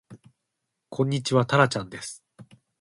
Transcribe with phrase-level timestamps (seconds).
[0.89, 2.23] こんにちはたらちゃんです